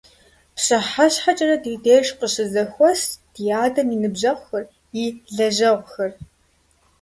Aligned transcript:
ПщыхьэщхьэкӀэрэ 0.55 1.57
ди 1.63 1.73
деж 1.85 2.07
къыщызэхуэст 2.19 3.11
ди 3.33 3.43
адэм 3.63 3.87
и 3.95 3.97
ныбжьэгъухэр, 4.01 4.63
и 5.03 5.05
лэжьэгъухэр. 5.35 6.11